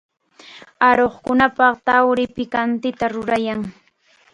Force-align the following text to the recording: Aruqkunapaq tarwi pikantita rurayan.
Aruqkunapaq 0.87 1.75
tarwi 1.85 2.23
pikantita 2.35 3.05
rurayan. 3.13 3.59